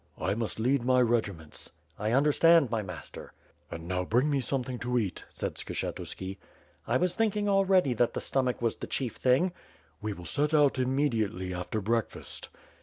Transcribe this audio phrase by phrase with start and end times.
[0.17, 3.33] "I must lead my regiments." "I understand, my master."
[3.69, 6.39] "And now bring me something to cat," said Skshetuski.
[6.87, 9.53] "I was thinking already that the stomach was the chief thing."
[10.01, 12.49] "We will set out immediately after breakfast."